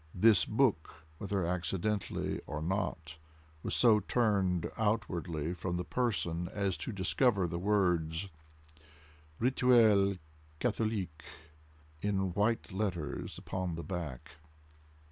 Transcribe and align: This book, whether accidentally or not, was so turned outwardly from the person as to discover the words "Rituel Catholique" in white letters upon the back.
This 0.15 0.45
book, 0.45 1.05
whether 1.19 1.45
accidentally 1.45 2.39
or 2.47 2.59
not, 2.59 3.17
was 3.61 3.75
so 3.75 3.99
turned 3.99 4.67
outwardly 4.75 5.53
from 5.53 5.77
the 5.77 5.83
person 5.83 6.49
as 6.51 6.75
to 6.77 6.91
discover 6.91 7.45
the 7.47 7.59
words 7.59 8.27
"Rituel 9.37 10.15
Catholique" 10.59 11.23
in 12.01 12.33
white 12.33 12.71
letters 12.71 13.37
upon 13.37 13.75
the 13.75 13.83
back. 13.83 14.37